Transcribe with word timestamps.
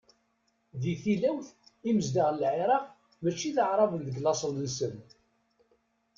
Di 0.81 0.93
tilawt, 1.03 1.49
imezdaɣ 1.89 2.29
n 2.31 2.37
Lεiraq, 2.41 2.85
mačči 3.21 3.49
d 3.55 3.57
Aεraben 3.63 4.01
deg 4.07 4.17
laṣel-nsen. 4.19 4.95